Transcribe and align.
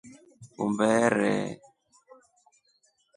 Umberee. 0.63 1.47